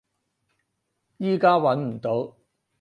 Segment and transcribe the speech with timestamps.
[1.17, 2.35] 依家揾唔到